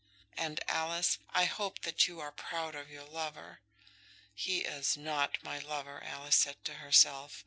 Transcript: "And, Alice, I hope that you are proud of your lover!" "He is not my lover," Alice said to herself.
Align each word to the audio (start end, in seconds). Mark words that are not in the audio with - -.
"And, 0.35 0.59
Alice, 0.67 1.19
I 1.29 1.45
hope 1.45 1.81
that 1.83 2.07
you 2.07 2.19
are 2.19 2.31
proud 2.31 2.73
of 2.73 2.89
your 2.89 3.03
lover!" 3.03 3.59
"He 4.33 4.61
is 4.61 4.97
not 4.97 5.37
my 5.43 5.59
lover," 5.59 6.03
Alice 6.03 6.37
said 6.37 6.65
to 6.65 6.73
herself. 6.81 7.39